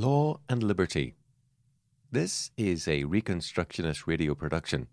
Law 0.00 0.40
and 0.48 0.62
Liberty. 0.62 1.14
This 2.10 2.52
is 2.56 2.88
a 2.88 3.04
Reconstructionist 3.04 4.06
radio 4.06 4.34
production. 4.34 4.86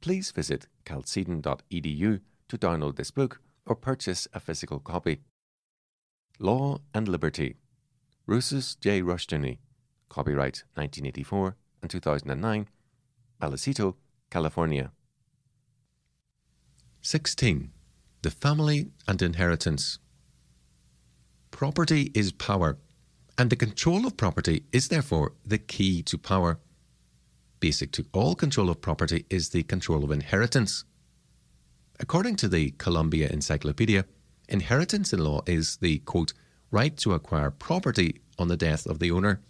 Please 0.00 0.32
visit 0.32 0.66
chalcedon.edu 0.84 2.20
to 2.48 2.58
download 2.58 2.96
this 2.96 3.12
book 3.12 3.40
or 3.66 3.76
purchase 3.76 4.26
a 4.34 4.40
physical 4.40 4.80
copy. 4.80 5.20
Law 6.40 6.80
and 6.92 7.06
Liberty. 7.06 7.54
Rousas 8.28 8.76
J. 8.80 9.00
Rushdoony. 9.00 9.58
Copyright 10.08 10.64
1984 10.74 11.54
and 11.80 11.88
2009. 11.88 12.66
Vallecito, 13.40 13.94
California. 14.28 14.90
16. 17.00 17.70
The 18.22 18.30
Family 18.32 18.90
and 19.06 19.22
Inheritance. 19.22 20.00
Property 21.52 22.10
is 22.12 22.32
power 22.32 22.78
and 23.42 23.50
the 23.50 23.56
control 23.56 24.06
of 24.06 24.16
property 24.16 24.62
is 24.70 24.86
therefore 24.86 25.32
the 25.44 25.58
key 25.58 26.00
to 26.00 26.16
power. 26.16 26.60
Basic 27.58 27.90
to 27.90 28.06
all 28.12 28.36
control 28.36 28.70
of 28.70 28.80
property 28.80 29.26
is 29.30 29.48
the 29.48 29.64
control 29.64 30.04
of 30.04 30.12
inheritance. 30.12 30.84
According 31.98 32.36
to 32.36 32.46
the 32.46 32.70
Columbia 32.78 33.28
Encyclopedia, 33.30 34.04
inheritance 34.48 35.12
in 35.12 35.18
law 35.18 35.40
is 35.44 35.78
the 35.78 35.98
quote, 36.10 36.32
right 36.70 36.96
to 36.98 37.14
acquire 37.14 37.50
property 37.50 38.20
on 38.38 38.46
the 38.46 38.56
death 38.56 38.86
of 38.86 39.00
the 39.00 39.10
owner. 39.10 39.40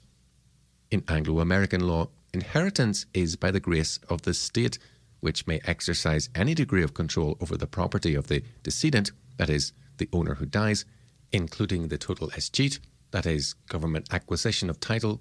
In 0.90 1.04
Anglo 1.06 1.40
American 1.40 1.86
law, 1.86 2.08
inheritance 2.32 3.04
is 3.12 3.36
by 3.36 3.50
the 3.50 3.60
grace 3.60 3.98
of 4.08 4.22
the 4.22 4.32
state, 4.32 4.78
which 5.20 5.46
may 5.46 5.60
exercise 5.66 6.30
any 6.34 6.54
degree 6.54 6.82
of 6.82 6.94
control 6.94 7.36
over 7.42 7.58
the 7.58 7.66
property 7.66 8.14
of 8.14 8.28
the 8.28 8.42
decedent, 8.62 9.12
that 9.36 9.50
is, 9.50 9.74
the 9.98 10.08
owner 10.14 10.36
who 10.36 10.46
dies, 10.46 10.86
including 11.30 11.88
the 11.88 11.98
total 11.98 12.30
escheat, 12.30 12.78
that 13.12 13.26
is, 13.26 13.54
government 13.68 14.08
acquisition 14.12 14.68
of 14.68 14.80
title, 14.80 15.20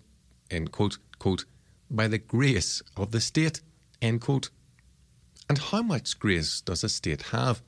end 0.49 0.71
quote, 0.71 0.97
quote, 1.19 1.45
by 1.89 2.07
the 2.07 2.17
grace 2.17 2.81
of 2.97 3.11
the 3.11 3.21
state, 3.21 3.61
end 4.01 4.21
quote. 4.21 4.49
And 5.49 5.57
how 5.57 5.81
much 5.81 6.17
grace 6.19 6.61
does 6.61 6.83
a 6.83 6.89
state 6.89 7.21
have? 7.33 7.61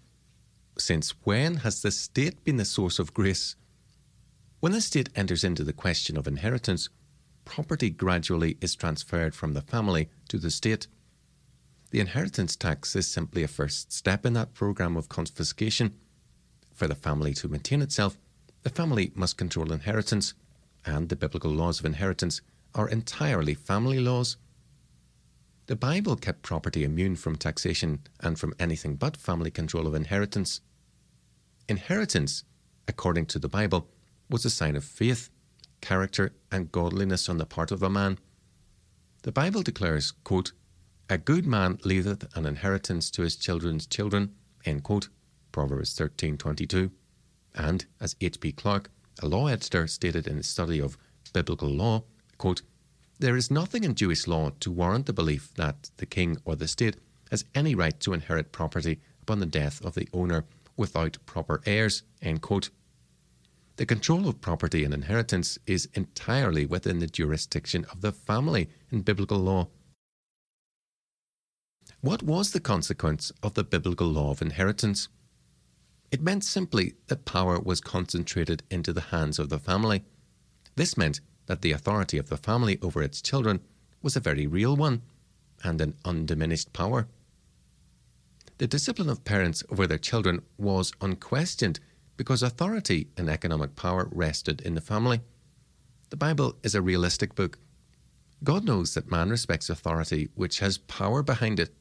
Since 0.78 1.14
when 1.24 1.58
has 1.58 1.82
the 1.82 1.92
state 1.92 2.44
been 2.44 2.58
the 2.58 2.66
source 2.66 2.98
of 3.00 3.14
grace? 3.14 3.56
When 4.60 4.72
the 4.72 4.82
state 4.82 5.10
enters 5.16 5.44
into 5.44 5.64
the 5.64 5.74
question 5.74 6.18
of 6.18 6.28
inheritance, 6.28 6.90
property 7.44 7.90
gradually 7.90 8.58
is 8.62 8.76
transferred 8.76 9.36
from 9.36 9.54
the 9.54 9.62
family 9.62 10.10
to 10.30 10.38
the 10.38 10.50
state. 10.50 10.88
The 11.92 12.00
inheritance 12.00 12.56
tax 12.56 12.96
is 12.96 13.08
simply 13.08 13.44
a 13.44 13.48
first 13.48 13.92
step 13.92 14.26
in 14.26 14.34
that 14.34 14.54
program 14.54 14.96
of 14.96 15.10
confiscation. 15.10 15.94
For 16.74 16.88
the 16.88 16.96
family 16.96 17.34
to 17.36 17.50
maintain 17.50 17.82
itself, 17.82 18.18
the 18.64 18.70
family 18.70 19.12
must 19.14 19.38
control 19.38 19.72
inheritance, 19.72 20.34
and 20.86 21.10
the 21.10 21.16
biblical 21.16 21.52
laws 21.52 21.80
of 21.80 21.86
inheritance 21.86 22.42
are 22.74 22.90
entirely 22.90 23.54
family 23.54 24.00
laws. 24.00 24.38
The 25.68 25.76
Bible 25.76 26.16
kept 26.16 26.42
property 26.42 26.84
immune 26.84 27.16
from 27.16 27.36
taxation 27.36 28.00
and 28.20 28.38
from 28.40 28.54
anything 28.60 28.96
but 28.96 29.16
family 29.16 29.52
control 29.52 29.88
of 29.88 29.96
inheritance. 29.96 30.62
Inheritance, 31.70 32.44
according 32.88 33.28
to 33.28 33.40
the 33.40 33.48
Bible, 33.48 33.88
was 34.30 34.44
a 34.44 34.50
sign 34.50 34.76
of 34.76 34.84
faith, 34.84 35.30
character, 35.82 36.34
and 36.52 36.72
godliness 36.72 37.30
on 37.30 37.38
the 37.38 37.46
part 37.46 37.72
of 37.72 37.84
a 37.84 37.90
man. 37.90 38.18
The 39.24 39.32
Bible 39.32 39.62
declares, 39.62 40.12
quote, 40.24 40.52
A 41.10 41.18
good 41.18 41.46
man 41.46 41.80
leaveth 41.86 42.26
an 42.36 42.46
inheritance 42.46 43.10
to 43.12 43.22
his 43.22 43.36
children's 43.36 43.86
children, 43.86 44.36
end 44.66 44.84
quote, 44.84 45.10
Proverbs 45.52 45.96
13.22. 45.96 46.92
And, 47.56 47.86
as 48.00 48.16
H.B. 48.20 48.54
Clark, 48.54 48.90
a 49.22 49.28
law 49.28 49.48
editor, 49.48 49.88
stated 49.88 50.28
in 50.28 50.38
his 50.38 50.48
study 50.48 50.80
of 50.80 50.98
biblical 51.34 51.70
law, 51.70 52.04
quote, 52.38 52.62
there 53.20 53.38
is 53.38 53.52
nothing 53.52 53.84
in 53.84 53.96
Jewish 53.96 54.28
law 54.28 54.52
to 54.60 54.72
warrant 54.72 55.06
the 55.06 55.14
belief 55.14 55.54
that 55.56 55.92
the 55.98 56.06
king 56.06 56.38
or 56.46 56.56
the 56.56 56.68
state 56.68 56.98
has 57.32 57.46
any 57.56 57.74
right 57.76 57.98
to 58.02 58.14
inherit 58.14 58.52
property 58.52 59.00
upon 59.22 59.40
the 59.40 59.46
death 59.46 59.84
of 59.86 59.94
the 59.94 60.10
owner 60.14 60.46
without 60.76 61.18
proper 61.26 61.62
heirs. 61.66 62.04
The 63.76 63.86
control 63.86 64.28
of 64.28 64.42
property 64.42 64.84
and 64.84 64.94
inheritance 64.94 65.58
is 65.66 65.88
entirely 65.94 66.66
within 66.66 67.00
the 67.00 67.08
jurisdiction 67.08 67.86
of 67.92 68.02
the 68.02 68.12
family 68.12 68.70
in 68.92 69.02
biblical 69.02 69.40
law. 69.40 69.70
What 72.02 72.22
was 72.22 72.52
the 72.52 72.60
consequence 72.60 73.32
of 73.42 73.54
the 73.54 73.64
biblical 73.64 74.08
law 74.08 74.32
of 74.32 74.42
inheritance? 74.42 75.08
It 76.14 76.22
meant 76.22 76.44
simply 76.44 76.94
that 77.08 77.26
power 77.26 77.60
was 77.60 77.82
concentrated 77.82 78.62
into 78.70 78.94
the 78.94 79.10
hands 79.10 79.40
of 79.40 79.50
the 79.50 79.58
family. 79.58 80.04
This 80.76 80.96
meant 80.96 81.22
that 81.48 81.64
the 81.64 81.72
authority 81.72 82.20
of 82.20 82.30
the 82.30 82.38
family 82.38 82.78
over 82.84 83.02
its 83.02 83.20
children 83.20 83.62
was 84.04 84.16
a 84.16 84.20
very 84.20 84.46
real 84.46 84.76
one 84.76 85.02
and 85.64 85.82
an 85.82 85.96
undiminished 86.06 86.72
power. 86.72 87.08
The 88.60 88.68
discipline 88.68 89.10
of 89.10 89.26
parents 89.26 89.64
over 89.72 89.88
their 89.88 89.98
children 89.98 90.44
was 90.56 90.94
unquestioned 91.02 91.80
because 92.16 92.44
authority 92.44 93.08
and 93.18 93.28
economic 93.28 93.76
power 93.76 94.08
rested 94.12 94.62
in 94.62 94.76
the 94.76 94.82
family. 94.82 95.22
The 96.12 96.18
Bible 96.18 96.58
is 96.62 96.76
a 96.76 96.82
realistic 96.84 97.34
book. 97.34 97.58
God 98.44 98.66
knows 98.66 98.94
that 98.94 99.10
man 99.10 99.32
respects 99.32 99.68
authority 99.68 100.30
which 100.36 100.60
has 100.60 100.78
power 100.78 101.24
behind 101.24 101.60
it. 101.60 101.74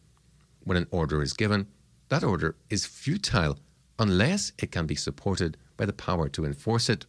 When 0.65 0.79
an 0.79 0.87
order 0.91 1.21
is 1.21 1.35
given, 1.35 1.67
that 2.09 2.25
order 2.25 2.57
is 2.71 2.87
futile 2.87 3.59
unless 3.99 4.53
it 4.59 4.71
can 4.71 4.87
be 4.87 4.95
supported 4.95 5.57
by 5.77 5.87
the 5.87 5.93
power 5.93 6.29
to 6.29 6.45
enforce 6.45 6.89
it. 6.89 7.07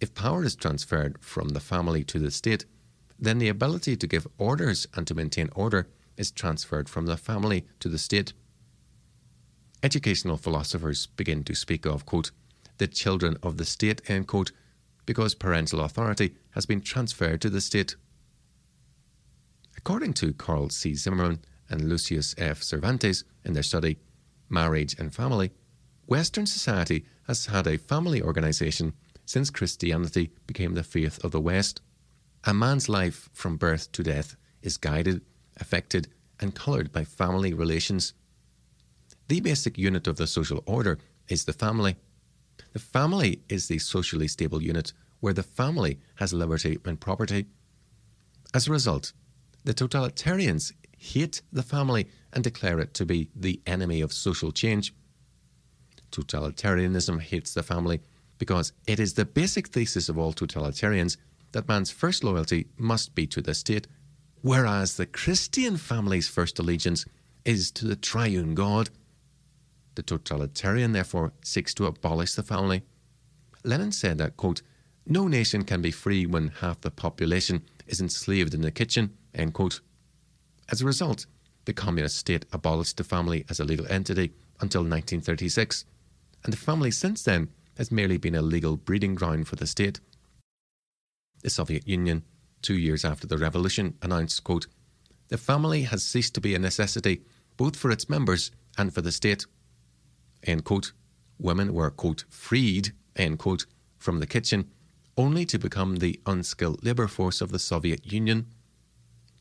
If 0.00 0.14
power 0.14 0.44
is 0.44 0.56
transferred 0.56 1.18
from 1.20 1.50
the 1.50 1.60
family 1.60 2.04
to 2.04 2.18
the 2.18 2.30
state, 2.30 2.66
then 3.18 3.38
the 3.38 3.48
ability 3.48 3.96
to 3.96 4.06
give 4.06 4.26
orders 4.38 4.86
and 4.94 5.06
to 5.06 5.14
maintain 5.14 5.48
order 5.54 5.88
is 6.16 6.30
transferred 6.30 6.88
from 6.88 7.06
the 7.06 7.16
family 7.16 7.66
to 7.80 7.88
the 7.88 7.98
state. 7.98 8.32
Educational 9.82 10.36
philosophers 10.36 11.06
begin 11.06 11.44
to 11.44 11.54
speak 11.54 11.86
of, 11.86 12.06
quote, 12.06 12.30
the 12.78 12.86
children 12.86 13.36
of 13.42 13.56
the 13.56 13.64
state, 13.64 14.02
end 14.08 14.26
quote, 14.26 14.52
because 15.06 15.34
parental 15.34 15.80
authority 15.80 16.34
has 16.50 16.66
been 16.66 16.80
transferred 16.80 17.40
to 17.40 17.48
the 17.48 17.60
state. 17.60 17.96
According 19.76 20.14
to 20.14 20.32
Carle 20.32 20.70
C. 20.70 20.94
Zimmerman 20.94 21.40
and 21.70 21.88
Lucius 21.88 22.34
F. 22.36 22.62
Cervantes 22.62 23.24
in 23.44 23.52
their 23.52 23.62
study, 23.62 23.98
Marriage 24.48 24.96
and 24.98 25.14
Family, 25.14 25.52
Western 26.06 26.46
society 26.46 27.04
has 27.26 27.46
had 27.46 27.66
a 27.66 27.78
family 27.78 28.22
organization 28.22 28.92
since 29.24 29.50
Christianity 29.50 30.30
became 30.46 30.74
the 30.74 30.84
faith 30.84 31.22
of 31.24 31.32
the 31.32 31.40
West. 31.40 31.80
A 32.44 32.54
man's 32.54 32.88
life 32.88 33.28
from 33.32 33.56
birth 33.56 33.90
to 33.92 34.04
death 34.04 34.36
is 34.62 34.76
guided, 34.76 35.22
affected, 35.56 36.08
and 36.38 36.54
colored 36.54 36.92
by 36.92 37.04
family 37.04 37.52
relations. 37.52 38.14
The 39.26 39.40
basic 39.40 39.76
unit 39.76 40.06
of 40.06 40.16
the 40.16 40.28
social 40.28 40.62
order 40.64 40.98
is 41.28 41.44
the 41.44 41.52
family. 41.52 41.96
The 42.72 42.78
family 42.78 43.42
is 43.48 43.66
the 43.66 43.78
socially 43.78 44.28
stable 44.28 44.62
unit 44.62 44.92
where 45.18 45.32
the 45.32 45.42
family 45.42 45.98
has 46.16 46.32
liberty 46.32 46.78
and 46.84 47.00
property. 47.00 47.46
As 48.54 48.68
a 48.68 48.72
result, 48.72 49.12
the 49.64 49.74
totalitarians 49.74 50.72
hate 50.96 51.42
the 51.52 51.64
family 51.64 52.06
and 52.32 52.44
declare 52.44 52.78
it 52.78 52.94
to 52.94 53.04
be 53.04 53.30
the 53.34 53.60
enemy 53.66 54.00
of 54.00 54.12
social 54.12 54.52
change. 54.52 54.94
Totalitarianism 56.10 57.20
hates 57.20 57.54
the 57.54 57.62
family 57.62 58.00
because 58.38 58.72
it 58.86 59.00
is 59.00 59.14
the 59.14 59.24
basic 59.24 59.68
thesis 59.68 60.08
of 60.08 60.18
all 60.18 60.32
totalitarians 60.32 61.16
that 61.52 61.68
man's 61.68 61.90
first 61.90 62.22
loyalty 62.22 62.66
must 62.76 63.14
be 63.14 63.26
to 63.26 63.40
the 63.40 63.54
state, 63.54 63.86
whereas 64.42 64.96
the 64.96 65.06
Christian 65.06 65.76
family's 65.76 66.28
first 66.28 66.58
allegiance 66.58 67.06
is 67.44 67.70
to 67.72 67.86
the 67.86 67.96
triune 67.96 68.54
God. 68.54 68.90
The 69.94 70.02
totalitarian, 70.02 70.92
therefore, 70.92 71.32
seeks 71.42 71.72
to 71.74 71.86
abolish 71.86 72.34
the 72.34 72.42
family. 72.42 72.82
Lenin 73.64 73.92
said 73.92 74.18
that, 74.18 74.36
quote, 74.36 74.62
no 75.06 75.28
nation 75.28 75.62
can 75.62 75.80
be 75.80 75.92
free 75.92 76.26
when 76.26 76.48
half 76.48 76.80
the 76.80 76.90
population 76.90 77.62
is 77.86 78.00
enslaved 78.00 78.54
in 78.54 78.60
the 78.60 78.72
kitchen, 78.72 79.16
end 79.34 79.54
quote. 79.54 79.80
As 80.68 80.82
a 80.82 80.84
result, 80.84 81.26
the 81.64 81.72
communist 81.72 82.16
state 82.16 82.44
abolished 82.52 82.96
the 82.96 83.04
family 83.04 83.44
as 83.48 83.60
a 83.60 83.64
legal 83.64 83.86
entity 83.88 84.32
until 84.60 84.80
1936 84.80 85.84
and 86.46 86.52
the 86.52 86.56
family 86.56 86.92
since 86.92 87.24
then 87.24 87.48
has 87.76 87.90
merely 87.90 88.18
been 88.18 88.36
a 88.36 88.40
legal 88.40 88.76
breeding 88.76 89.16
ground 89.16 89.48
for 89.48 89.56
the 89.56 89.66
state. 89.66 89.98
The 91.42 91.50
Soviet 91.50 91.88
Union, 91.88 92.22
two 92.62 92.78
years 92.78 93.04
after 93.04 93.26
the 93.26 93.36
revolution, 93.36 93.94
announced, 94.00 94.44
quote, 94.44 94.68
The 95.26 95.38
family 95.38 95.82
has 95.82 96.04
ceased 96.04 96.34
to 96.34 96.40
be 96.40 96.54
a 96.54 96.60
necessity 96.60 97.22
both 97.56 97.74
for 97.74 97.90
its 97.90 98.08
members 98.08 98.52
and 98.78 98.94
for 98.94 99.00
the 99.00 99.10
state. 99.10 99.44
End 100.44 100.64
quote. 100.64 100.92
Women 101.38 101.74
were, 101.74 101.90
quote, 101.90 102.24
freed, 102.30 102.92
end 103.16 103.40
quote, 103.40 103.66
from 103.98 104.20
the 104.20 104.26
kitchen, 104.26 104.70
only 105.16 105.44
to 105.46 105.58
become 105.58 105.96
the 105.96 106.20
unskilled 106.26 106.84
labour 106.84 107.08
force 107.08 107.40
of 107.40 107.50
the 107.50 107.58
Soviet 107.58 108.12
Union. 108.12 108.46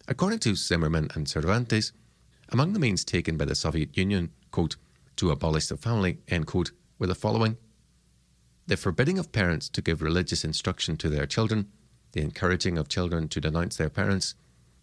According 0.07 0.39
to 0.39 0.55
Zimmerman 0.55 1.09
and 1.13 1.29
Cervantes, 1.29 1.91
among 2.49 2.73
the 2.73 2.79
means 2.79 3.05
taken 3.05 3.37
by 3.37 3.45
the 3.45 3.53
Soviet 3.53 3.95
Union, 3.95 4.31
quote, 4.49 4.77
to 5.17 5.29
abolish 5.29 5.67
the 5.67 5.77
family, 5.77 6.17
end 6.27 6.47
quote, 6.47 6.71
were 6.97 7.07
the 7.07 7.15
following 7.15 7.57
the 8.67 8.77
forbidding 8.77 9.19
of 9.19 9.31
parents 9.31 9.69
to 9.69 9.81
give 9.81 10.01
religious 10.01 10.43
instruction 10.43 10.97
to 10.97 11.07
their 11.07 11.27
children, 11.27 11.67
the 12.13 12.21
encouraging 12.21 12.79
of 12.79 12.89
children 12.89 13.27
to 13.27 13.39
denounce 13.39 13.77
their 13.77 13.91
parents, 13.91 14.33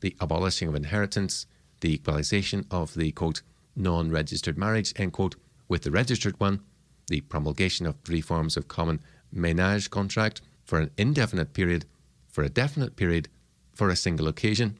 the 0.00 0.14
abolishing 0.20 0.69
of 0.69 0.76
inheritance, 0.76 1.47
the 1.81 1.93
equalisation 1.94 2.64
of 2.70 2.94
the 2.94 3.11
quote 3.12 3.43
non 3.75 4.11
registered 4.11 4.56
marriage 4.56 4.93
end 4.97 5.12
quote 5.12 5.35
with 5.69 5.82
the 5.82 5.91
registered 5.91 6.38
one, 6.38 6.61
the 7.09 7.23
promulgation 7.23 7.87
of 7.87 7.97
three 8.05 8.20
forms 8.20 8.56
of 8.56 8.69
common 8.69 9.00
ménage 9.35 9.91
contract 9.91 10.43
for 10.65 10.79
an 10.79 10.91
indefinite 10.97 11.53
period, 11.53 11.85
for 12.29 12.44
a 12.44 12.49
definite 12.49 12.94
period, 12.94 13.29
for 13.75 13.88
a 13.88 13.97
single 13.97 14.29
occasion. 14.29 14.79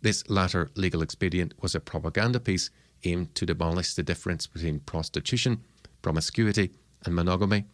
This 0.00 0.28
latter 0.30 0.70
legal 0.76 1.02
expedient 1.02 1.52
was 1.60 1.74
a 1.74 1.80
propaganda 1.80 2.40
piece 2.40 2.70
aimed 3.04 3.34
to 3.34 3.44
demolish 3.44 3.94
the 3.94 4.02
difference 4.02 4.46
between 4.46 4.80
prostitution, 4.80 5.62
promiscuity, 6.04 6.70
and 7.04 7.14
monogamy. 7.14 7.64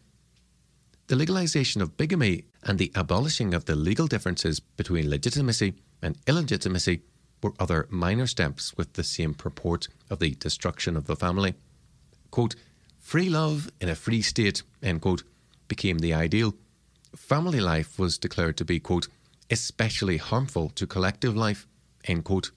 The 1.08 1.16
legalization 1.16 1.82
of 1.82 1.96
bigamy 1.96 2.44
and 2.62 2.78
the 2.78 2.92
abolishing 2.94 3.52
of 3.52 3.64
the 3.64 3.74
legal 3.74 4.06
differences 4.06 4.60
between 4.60 5.10
legitimacy 5.10 5.74
and 6.00 6.16
illegitimacy 6.26 7.02
were 7.42 7.52
other 7.58 7.88
minor 7.90 8.26
steps 8.26 8.76
with 8.76 8.92
the 8.92 9.02
same 9.02 9.34
purport 9.34 9.88
of 10.08 10.20
the 10.20 10.36
destruction 10.36 10.96
of 10.96 11.06
the 11.06 11.16
family. 11.16 11.54
Quote, 12.30 12.54
free 12.98 13.28
love 13.28 13.70
in 13.80 13.88
a 13.88 13.96
free 13.96 14.22
state, 14.22 14.62
end 14.82 15.02
quote, 15.02 15.24
became 15.66 15.98
the 15.98 16.14
ideal. 16.14 16.54
Family 17.16 17.60
life 17.60 17.98
was 17.98 18.18
declared 18.18 18.56
to 18.58 18.64
be, 18.64 18.78
quote, 18.78 19.08
especially 19.50 20.18
harmful 20.18 20.68
to 20.70 20.86
collective 20.86 21.36
life, 21.36 21.66
end 22.04 22.24
quote. 22.24 22.52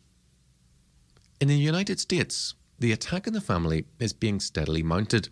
In 1.41 1.47
the 1.47 1.57
United 1.57 1.99
States, 1.99 2.53
the 2.77 2.91
attack 2.91 3.27
on 3.27 3.33
the 3.33 3.41
family 3.41 3.85
is 3.99 4.13
being 4.13 4.39
steadily 4.39 4.83
mounted. 4.83 5.29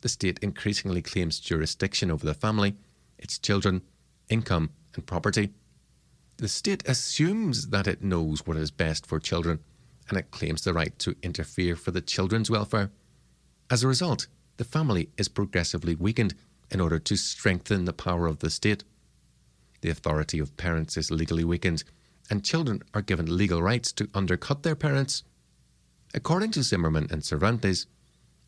The 0.00 0.08
state 0.08 0.38
increasingly 0.40 1.02
claims 1.02 1.40
jurisdiction 1.40 2.10
over 2.10 2.24
the 2.24 2.34
family, 2.34 2.74
its 3.18 3.38
children, 3.38 3.82
income, 4.28 4.70
and 4.94 5.06
property. 5.06 5.50
The 6.36 6.48
state 6.48 6.88
assumes 6.88 7.68
that 7.68 7.88
it 7.88 8.02
knows 8.02 8.46
what 8.46 8.56
is 8.56 8.70
best 8.70 9.06
for 9.06 9.18
children 9.18 9.58
and 10.08 10.18
it 10.18 10.30
claims 10.30 10.62
the 10.62 10.72
right 10.72 10.98
to 11.00 11.16
interfere 11.22 11.76
for 11.76 11.90
the 11.90 12.00
children's 12.00 12.50
welfare. 12.50 12.90
As 13.70 13.82
a 13.82 13.88
result, 13.88 14.26
the 14.56 14.64
family 14.64 15.10
is 15.18 15.28
progressively 15.28 15.94
weakened 15.94 16.34
in 16.70 16.80
order 16.80 16.98
to 16.98 17.16
strengthen 17.16 17.84
the 17.84 17.92
power 17.92 18.26
of 18.26 18.38
the 18.38 18.50
state. 18.50 18.84
The 19.80 19.90
authority 19.90 20.38
of 20.38 20.56
parents 20.56 20.96
is 20.96 21.10
legally 21.10 21.44
weakened, 21.44 21.84
and 22.30 22.44
children 22.44 22.82
are 22.94 23.02
given 23.02 23.36
legal 23.36 23.62
rights 23.62 23.92
to 23.92 24.08
undercut 24.14 24.62
their 24.62 24.74
parents. 24.74 25.22
According 26.14 26.52
to 26.52 26.62
Zimmerman 26.62 27.08
and 27.10 27.24
Cervantes, 27.24 27.86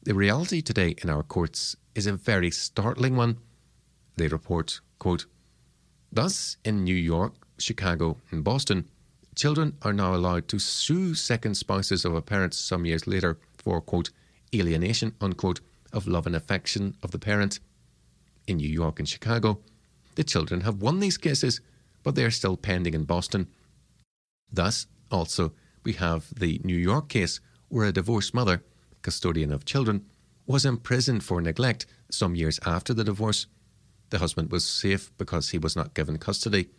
the 0.03 0.15
reality 0.15 0.63
today 0.63 0.95
in 1.03 1.11
our 1.11 1.23
courts 1.23 1.77
is 1.95 2.07
a 2.07 2.15
very 2.15 2.51
startling 2.51 3.17
one. 3.17 3.37
They 4.17 4.29
report, 4.29 4.81
quote, 4.99 5.27
Thus, 6.11 6.57
in 6.65 6.85
New 6.85 6.95
York, 6.95 7.35
Chicago, 7.59 8.17
and 8.31 8.43
Boston, 8.43 8.89
children 9.37 9.77
are 9.83 9.93
now 9.93 10.15
allowed 10.15 10.49
to 10.49 10.59
sue 10.59 11.15
second 11.15 11.55
spouses 11.55 12.05
of 12.05 12.15
a 12.15 12.23
parent 12.23 12.55
some 12.55 12.87
years 12.87 13.07
later 13.07 13.39
for, 13.59 13.81
quote, 13.81 14.11
alienation, 14.55 15.15
unquote, 15.21 15.61
of 15.93 16.07
love 16.07 16.27
and 16.27 16.35
affection 16.35 16.97
of 17.03 17.11
the 17.11 17.19
parent. 17.19 17.61
In 18.47 18.57
New 18.57 18.69
York 18.69 18.99
and 18.99 19.09
Chicago, 19.09 19.61
the 20.15 20.25
children 20.25 20.63
have 20.63 20.81
won 20.81 21.01
these 21.01 21.19
cases, 21.19 21.61
but 22.03 22.15
they 22.15 22.25
are 22.25 22.31
still 22.31 22.57
pending 22.57 22.95
in 22.95 23.05
Boston. 23.05 23.49
Thus, 24.51 24.87
also, 25.11 25.53
we 25.85 25.93
have 25.95 26.27
the 26.35 26.61
New 26.65 26.77
York 26.77 27.09
case 27.11 27.41
where 27.69 27.87
a 27.87 27.93
divorced 27.93 28.35
mother, 28.35 28.65
custodian 29.03 29.53
of 29.53 29.65
children, 29.65 30.05
was 30.47 30.65
imprisoned 30.65 31.23
for 31.23 31.41
neglect 31.41 31.87
some 32.11 32.35
years 32.35 32.59
after 32.67 32.93
the 32.93 33.05
divorce. 33.05 33.47
The 34.11 34.19
husband 34.19 34.51
was 34.51 34.65
safe 34.65 35.11
because 35.17 35.51
he 35.51 35.59
was 35.59 35.77
not 35.77 35.95
given 35.95 36.19
custody, 36.19 36.71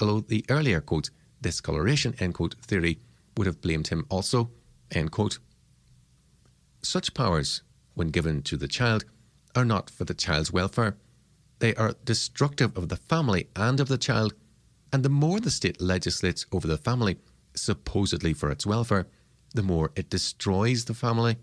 although 0.00 0.20
the 0.20 0.44
earlier 0.48 0.80
quote, 0.80 1.10
discoloration 1.40 2.14
end 2.18 2.34
quote, 2.34 2.56
theory 2.62 2.98
would 3.36 3.46
have 3.46 3.60
blamed 3.60 3.88
him 3.88 4.06
also. 4.08 4.50
End 4.90 5.12
quote. 5.12 5.38
Such 6.82 7.14
powers, 7.14 7.62
when 7.94 8.08
given 8.08 8.42
to 8.42 8.56
the 8.56 8.68
child, 8.68 9.04
are 9.54 9.64
not 9.64 9.90
for 9.90 10.04
the 10.04 10.14
child's 10.14 10.52
welfare. 10.52 10.96
They 11.58 11.74
are 11.74 11.94
destructive 12.04 12.76
of 12.76 12.88
the 12.88 12.96
family 12.96 13.48
and 13.54 13.80
of 13.80 13.88
the 13.88 13.98
child, 13.98 14.34
and 14.92 15.02
the 15.04 15.08
more 15.08 15.40
the 15.40 15.50
state 15.50 15.80
legislates 15.80 16.46
over 16.52 16.66
the 16.66 16.78
family, 16.78 17.18
supposedly 17.54 18.32
for 18.32 18.50
its 18.50 18.66
welfare, 18.66 19.06
the 19.54 19.62
more 19.62 19.92
it 19.94 20.10
destroys 20.10 20.86
the 20.86 20.94
family. 20.94 21.36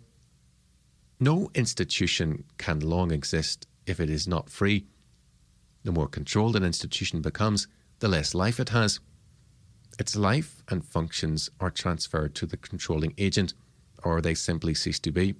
No 1.19 1.49
institution 1.55 2.43
can 2.59 2.79
long 2.79 3.11
exist 3.11 3.67
if 3.87 3.99
it 3.99 4.09
is 4.09 4.27
not 4.27 4.51
free. 4.51 4.85
The 5.83 5.91
more 5.91 6.07
controlled 6.07 6.55
an 6.55 6.63
institution 6.63 7.21
becomes, 7.21 7.67
the 7.99 8.07
less 8.07 8.35
life 8.35 8.59
it 8.59 8.69
has. 8.69 8.99
Its 9.97 10.15
life 10.15 10.61
and 10.69 10.85
functions 10.85 11.49
are 11.59 11.71
transferred 11.71 12.35
to 12.35 12.45
the 12.45 12.57
controlling 12.57 13.15
agent, 13.17 13.55
or 14.03 14.21
they 14.21 14.35
simply 14.35 14.75
cease 14.75 14.99
to 14.99 15.11
be. 15.11 15.33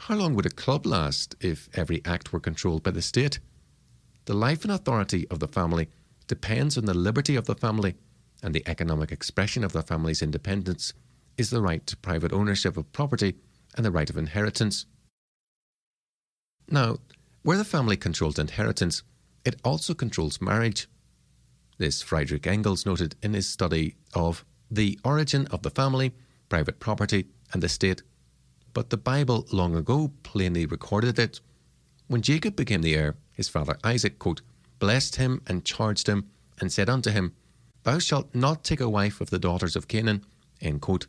How 0.00 0.16
long 0.16 0.34
would 0.34 0.46
a 0.46 0.50
club 0.50 0.86
last 0.86 1.36
if 1.40 1.68
every 1.74 2.02
act 2.04 2.32
were 2.32 2.40
controlled 2.40 2.82
by 2.82 2.90
the 2.90 3.02
state? 3.02 3.38
The 4.24 4.34
life 4.34 4.64
and 4.64 4.72
authority 4.72 5.28
of 5.28 5.38
the 5.38 5.46
family 5.46 5.88
depends 6.26 6.76
on 6.76 6.86
the 6.86 6.94
liberty 6.94 7.36
of 7.36 7.44
the 7.44 7.54
family, 7.54 7.94
and 8.42 8.52
the 8.52 8.66
economic 8.66 9.12
expression 9.12 9.62
of 9.62 9.72
the 9.72 9.82
family's 9.82 10.20
independence 10.20 10.94
is 11.38 11.50
the 11.50 11.62
right 11.62 11.86
to 11.86 11.96
private 11.98 12.32
ownership 12.32 12.76
of 12.76 12.92
property 12.92 13.36
and 13.74 13.84
the 13.84 13.90
right 13.90 14.10
of 14.10 14.16
inheritance. 14.16 14.86
Now, 16.70 16.98
where 17.42 17.58
the 17.58 17.64
family 17.64 17.96
controls 17.96 18.38
inheritance, 18.38 19.02
it 19.44 19.60
also 19.64 19.94
controls 19.94 20.40
marriage. 20.40 20.88
This 21.78 22.02
Friedrich 22.02 22.46
Engels 22.46 22.86
noted 22.86 23.16
in 23.22 23.34
his 23.34 23.46
study 23.48 23.96
of 24.14 24.44
the 24.70 24.98
origin 25.04 25.46
of 25.48 25.62
the 25.62 25.70
family, 25.70 26.14
private 26.48 26.80
property, 26.80 27.26
and 27.52 27.62
the 27.62 27.68
state. 27.68 28.02
But 28.72 28.90
the 28.90 28.96
Bible 28.96 29.46
long 29.52 29.74
ago 29.76 30.12
plainly 30.22 30.66
recorded 30.66 31.18
it. 31.18 31.40
When 32.06 32.22
Jacob 32.22 32.56
became 32.56 32.82
the 32.82 32.94
heir, 32.94 33.16
his 33.32 33.48
father 33.48 33.76
Isaac, 33.84 34.18
quote, 34.18 34.42
blessed 34.78 35.16
him 35.16 35.40
and 35.46 35.64
charged 35.64 36.08
him, 36.08 36.30
and 36.60 36.72
said 36.72 36.88
unto 36.88 37.10
him, 37.10 37.32
Thou 37.82 37.98
shalt 37.98 38.34
not 38.34 38.64
take 38.64 38.80
a 38.80 38.88
wife 38.88 39.20
of 39.20 39.30
the 39.30 39.38
daughters 39.38 39.76
of 39.76 39.88
Canaan. 39.88 40.24
End 40.60 40.80
quote. 40.80 41.06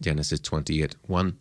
Genesis 0.00 0.40
28 0.40 0.96
1. 1.06 1.38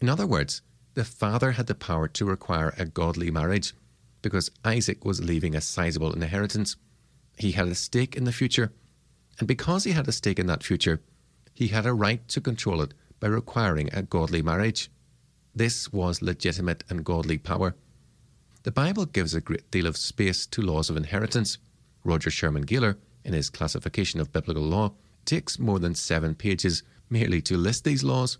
In 0.00 0.08
other 0.08 0.26
words, 0.26 0.62
the 0.94 1.04
father 1.04 1.52
had 1.52 1.66
the 1.66 1.74
power 1.74 2.08
to 2.08 2.24
require 2.24 2.74
a 2.78 2.84
godly 2.84 3.30
marriage 3.30 3.74
because 4.22 4.50
Isaac 4.64 5.04
was 5.04 5.22
leaving 5.22 5.54
a 5.54 5.60
sizable 5.60 6.12
inheritance. 6.12 6.76
He 7.36 7.52
had 7.52 7.68
a 7.68 7.74
stake 7.74 8.16
in 8.16 8.24
the 8.24 8.32
future, 8.32 8.72
and 9.38 9.48
because 9.48 9.84
he 9.84 9.92
had 9.92 10.08
a 10.08 10.12
stake 10.12 10.38
in 10.38 10.46
that 10.46 10.62
future, 10.62 11.00
he 11.52 11.68
had 11.68 11.86
a 11.86 11.94
right 11.94 12.26
to 12.28 12.40
control 12.40 12.80
it 12.80 12.94
by 13.20 13.28
requiring 13.28 13.90
a 13.92 14.02
godly 14.02 14.42
marriage. 14.42 14.90
This 15.54 15.92
was 15.92 16.22
legitimate 16.22 16.84
and 16.88 17.04
godly 17.04 17.38
power. 17.38 17.76
The 18.64 18.72
Bible 18.72 19.06
gives 19.06 19.34
a 19.34 19.40
great 19.40 19.70
deal 19.70 19.86
of 19.86 19.96
space 19.96 20.46
to 20.46 20.62
laws 20.62 20.90
of 20.90 20.96
inheritance. 20.96 21.58
Roger 22.02 22.30
Sherman 22.30 22.62
Galer, 22.62 22.98
in 23.24 23.32
his 23.34 23.50
classification 23.50 24.20
of 24.20 24.32
biblical 24.32 24.62
law, 24.62 24.94
takes 25.24 25.58
more 25.58 25.78
than 25.78 25.94
seven 25.94 26.34
pages 26.34 26.82
merely 27.10 27.40
to 27.42 27.56
list 27.56 27.84
these 27.84 28.02
laws. 28.02 28.38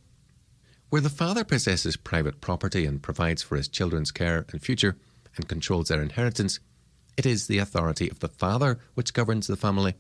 Where 0.91 1.01
the 1.01 1.11
father 1.11 1.45
possesses 1.45 1.97
private 1.97 2.41
property 2.41 2.87
and 2.87 3.03
provides 3.03 3.43
for 3.43 3.57
his 3.57 3.69
children's 3.69 4.13
care 4.13 4.47
and 4.53 4.63
future 4.63 4.97
and 5.37 5.49
controls 5.49 5.89
their 5.89 6.03
inheritance, 6.03 6.61
it 7.17 7.27
is 7.27 7.47
the 7.47 7.59
authority 7.59 8.09
of 8.09 8.21
the 8.21 8.29
father 8.29 8.79
which 8.95 9.15
governs 9.15 9.47
the 9.47 9.57
family. 9.57 9.95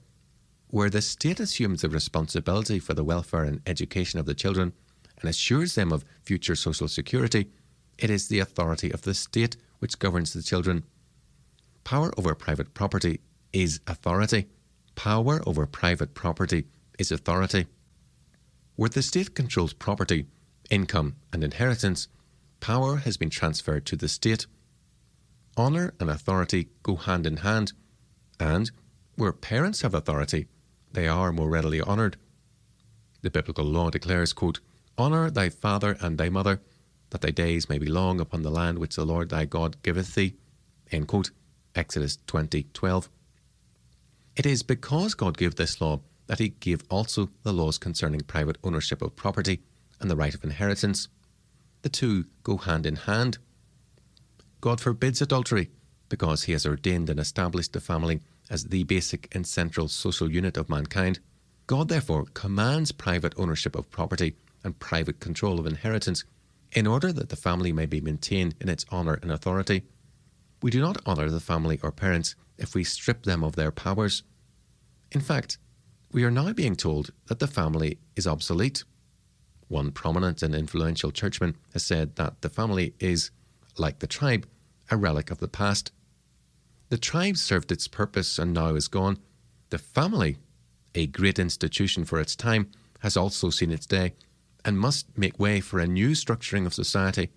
Where 0.68 0.90
the 0.90 1.02
state 1.02 1.40
assumes 1.40 1.82
the 1.82 1.88
responsibility 1.88 2.78
for 2.78 2.94
the 2.94 3.04
welfare 3.04 3.44
and 3.44 3.60
education 3.66 4.18
of 4.18 4.26
the 4.26 4.34
children 4.34 4.72
and 5.20 5.30
assures 5.30 5.74
them 5.74 5.92
of 5.92 6.04
future 6.22 6.56
social 6.56 6.88
security, 6.88 7.50
it 7.98 8.10
is 8.10 8.28
the 8.28 8.40
authority 8.40 8.92
of 8.92 9.02
the 9.02 9.14
state 9.14 9.56
which 9.78 9.98
governs 9.98 10.32
the 10.32 10.42
children. 10.42 10.84
Power 11.84 12.12
over 12.16 12.34
private 12.34 12.74
property 12.74 13.20
is 13.52 13.80
authority. 13.86 14.48
Power 14.94 15.40
over 15.46 15.66
private 15.66 16.14
property 16.14 16.66
is 16.98 17.12
authority. 17.12 17.66
Where 18.76 18.88
the 18.88 19.02
state 19.02 19.34
controls 19.34 19.72
property, 19.72 20.26
income, 20.70 21.16
and 21.32 21.44
inheritance, 21.44 22.08
power 22.60 22.96
has 22.96 23.16
been 23.16 23.30
transferred 23.30 23.86
to 23.86 23.96
the 23.96 24.08
state. 24.08 24.46
Honour 25.56 25.94
and 26.00 26.10
authority 26.10 26.68
go 26.82 26.96
hand 26.96 27.26
in 27.26 27.38
hand, 27.38 27.72
and 28.40 28.70
where 29.16 29.32
parents 29.32 29.82
have 29.82 29.94
authority, 29.94 30.46
they 30.92 31.06
are 31.06 31.32
more 31.32 31.48
readily 31.48 31.80
honoured. 31.80 32.16
The 33.22 33.30
biblical 33.30 33.64
law 33.64 33.90
declares, 33.90 34.32
quote, 34.32 34.60
Honour 34.98 35.30
thy 35.30 35.48
father 35.48 35.96
and 36.00 36.18
thy 36.18 36.28
mother, 36.28 36.60
that 37.10 37.20
thy 37.20 37.30
days 37.30 37.68
may 37.68 37.78
be 37.78 37.86
long 37.86 38.20
upon 38.20 38.42
the 38.42 38.50
land 38.50 38.78
which 38.78 38.96
the 38.96 39.04
Lord 39.04 39.30
thy 39.30 39.44
God 39.44 39.82
giveth 39.82 40.14
thee. 40.14 40.34
End 40.90 41.08
quote. 41.08 41.30
Exodus 41.74 42.18
20 42.26 42.66
12. 42.72 43.08
It 44.36 44.46
is 44.46 44.62
because 44.62 45.14
God 45.14 45.36
gave 45.36 45.56
this 45.56 45.80
law 45.80 46.00
that 46.26 46.38
he 46.38 46.50
gave 46.50 46.82
also 46.88 47.30
the 47.42 47.52
laws 47.52 47.78
concerning 47.78 48.20
private 48.20 48.58
ownership 48.62 49.02
of 49.02 49.16
property 49.16 49.62
and 50.04 50.10
the 50.10 50.16
right 50.16 50.34
of 50.34 50.44
inheritance. 50.44 51.08
The 51.80 51.88
two 51.88 52.26
go 52.42 52.58
hand 52.58 52.84
in 52.84 52.96
hand. 52.96 53.38
God 54.60 54.80
forbids 54.80 55.22
adultery 55.22 55.70
because 56.10 56.42
he 56.42 56.52
has 56.52 56.66
ordained 56.66 57.08
and 57.08 57.18
established 57.18 57.72
the 57.72 57.80
family 57.80 58.20
as 58.50 58.64
the 58.64 58.84
basic 58.84 59.34
and 59.34 59.46
central 59.46 59.88
social 59.88 60.30
unit 60.30 60.58
of 60.58 60.68
mankind, 60.68 61.20
God 61.66 61.88
therefore 61.88 62.26
commands 62.34 62.92
private 62.92 63.32
ownership 63.38 63.74
of 63.74 63.90
property 63.90 64.36
and 64.62 64.78
private 64.78 65.20
control 65.20 65.58
of 65.58 65.66
inheritance 65.66 66.24
in 66.72 66.86
order 66.86 67.10
that 67.10 67.30
the 67.30 67.36
family 67.36 67.72
may 67.72 67.86
be 67.86 68.02
maintained 68.02 68.54
in 68.60 68.68
its 68.68 68.84
honour 68.92 69.18
and 69.22 69.32
authority. 69.32 69.84
We 70.62 70.70
do 70.70 70.82
not 70.82 71.04
honour 71.06 71.30
the 71.30 71.40
family 71.40 71.80
or 71.82 71.90
parents 71.90 72.36
if 72.58 72.74
we 72.74 72.84
strip 72.84 73.22
them 73.22 73.42
of 73.42 73.56
their 73.56 73.70
powers. 73.70 74.22
In 75.12 75.22
fact, 75.22 75.56
we 76.12 76.24
are 76.24 76.30
now 76.30 76.52
being 76.52 76.76
told 76.76 77.10
that 77.28 77.38
the 77.38 77.46
family 77.46 77.98
is 78.16 78.26
obsolete. 78.26 78.84
One 79.74 79.90
prominent 79.90 80.40
and 80.40 80.54
influential 80.54 81.10
churchman 81.10 81.56
has 81.72 81.82
said 81.82 82.14
that 82.14 82.42
the 82.42 82.48
family 82.48 82.94
is, 83.00 83.32
like 83.76 83.98
the 83.98 84.06
tribe, 84.06 84.46
a 84.88 84.96
relic 84.96 85.32
of 85.32 85.38
the 85.38 85.48
past. 85.48 85.90
The 86.90 86.96
tribe 86.96 87.36
served 87.36 87.72
its 87.72 87.88
purpose 87.88 88.38
and 88.38 88.52
now 88.52 88.76
is 88.76 88.86
gone. 88.86 89.18
The 89.70 89.78
family, 89.78 90.36
a 90.94 91.08
great 91.08 91.40
institution 91.40 92.04
for 92.04 92.20
its 92.20 92.36
time, 92.36 92.70
has 93.00 93.16
also 93.16 93.50
seen 93.50 93.72
its 93.72 93.84
day 93.84 94.14
and 94.64 94.78
must 94.78 95.18
make 95.18 95.40
way 95.40 95.58
for 95.58 95.80
a 95.80 95.88
new 95.88 96.10
structuring 96.10 96.66
of 96.66 96.72
society. 96.72 97.30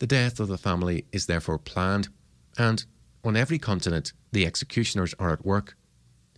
The 0.00 0.06
death 0.06 0.38
of 0.38 0.48
the 0.48 0.58
family 0.58 1.06
is 1.12 1.24
therefore 1.24 1.56
planned, 1.56 2.10
and 2.58 2.84
on 3.24 3.38
every 3.38 3.58
continent 3.58 4.12
the 4.32 4.44
executioners 4.44 5.14
are 5.18 5.32
at 5.32 5.46
work. 5.46 5.78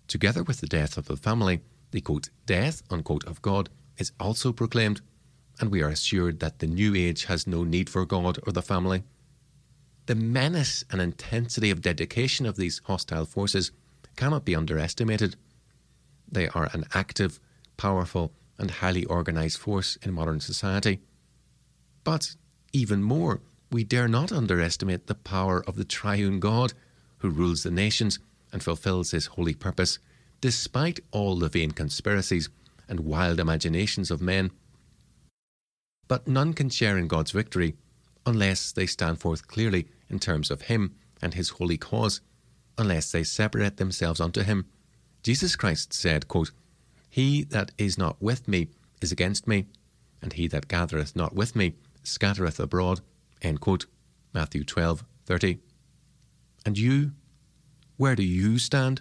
Together 0.07 0.45
with 0.45 0.61
the 0.61 0.69
death 0.69 0.97
of 0.97 1.07
the 1.07 1.17
family, 1.17 1.63
the 1.91 2.01
quote, 2.01 2.31
death 2.47 2.85
unquote, 2.91 3.25
of 3.27 3.43
God 3.43 3.69
is 4.03 4.13
also 4.19 4.53
proclaimed, 4.53 5.01
and 5.61 5.71
we 5.71 5.81
are 5.83 5.89
assured 5.89 6.41
that 6.41 6.59
the 6.59 6.67
new 6.67 6.95
age 6.95 7.25
has 7.27 7.47
no 7.47 7.63
need 7.63 7.89
for 7.89 8.05
God 8.05 8.39
or 8.45 8.53
the 8.53 8.69
family. 8.73 9.05
The 10.07 10.17
menace 10.17 10.85
and 10.91 11.01
intensity 11.01 11.71
of 11.71 11.81
dedication 11.81 12.45
of 12.45 12.57
these 12.57 12.83
hostile 12.85 13.25
forces 13.25 13.71
cannot 14.17 14.45
be 14.45 14.57
underestimated. 14.57 15.37
They 16.31 16.49
are 16.49 16.69
an 16.73 16.85
active, 16.93 17.39
powerful, 17.77 18.33
and 18.59 18.71
highly 18.71 19.05
organized 19.05 19.59
force 19.59 19.97
in 20.03 20.13
modern 20.13 20.41
society. 20.41 21.01
But 22.03 22.35
even 22.73 23.03
more, 23.03 23.41
we 23.71 23.85
dare 23.85 24.09
not 24.09 24.33
underestimate 24.33 25.07
the 25.07 25.15
power 25.15 25.63
of 25.69 25.77
the 25.77 25.85
triune 25.85 26.41
God 26.41 26.73
who 27.19 27.31
rules 27.31 27.63
the 27.63 27.71
nations 27.71 28.19
and 28.53 28.63
fulfills 28.63 29.13
his 29.13 29.27
holy 29.27 29.55
purpose, 29.55 30.01
despite 30.41 30.99
all 31.13 31.37
the 31.37 31.49
vain 31.49 31.71
conspiracies 31.71 32.49
and 32.93 33.01
wild 33.01 33.41
imaginations 33.41 34.11
of 34.11 34.21
men. 34.21 34.51
But 36.09 36.29
none 36.29 36.53
can 36.53 36.69
share 36.69 36.99
in 36.99 37.09
God's 37.09 37.31
victory 37.31 37.75
unless 38.27 38.71
they 38.71 38.85
stand 38.85 39.19
forth 39.19 39.49
clearly 39.49 39.89
in 40.11 40.19
terms 40.19 40.51
of 40.51 40.63
Him 40.63 40.95
and 41.23 41.33
His 41.33 41.49
holy 41.49 41.79
cause, 41.79 42.21
unless 42.77 43.11
they 43.11 43.25
separate 43.25 43.79
themselves 43.79 44.21
unto 44.21 44.43
Him. 44.43 44.67
Jesus 45.23 45.57
Christ 45.57 45.95
said, 45.95 46.29
quote, 46.29 46.51
He 47.09 47.45
that 47.45 47.73
is 47.79 47.97
not 47.97 48.21
with 48.21 48.47
me 48.47 48.69
is 49.01 49.11
against 49.11 49.49
me, 49.49 49.65
and 50.21 50.35
he 50.35 50.47
that 50.49 50.69
gathereth 50.69 51.17
not 51.17 51.35
with 51.35 51.57
me 51.57 51.73
scattereth 52.03 52.61
abroad. 52.61 53.01
Matthew 54.35 54.65
12, 54.65 55.03
30. 55.25 55.59
And 56.67 56.77
you, 56.77 57.13
where 57.97 58.15
do 58.15 58.23
you 58.23 58.59
stand? 58.59 59.01